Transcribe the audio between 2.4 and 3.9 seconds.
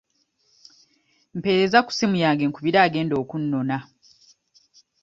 nkubira agenda okunnona.